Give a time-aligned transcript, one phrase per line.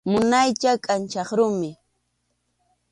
[0.11, 1.69] Munaycha kʼanchaq rumi.